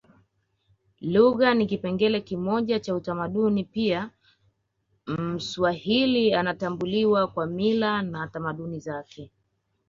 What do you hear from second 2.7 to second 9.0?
cha utamaduni pia mswahili anatambuliwa kwa mila na tamaduni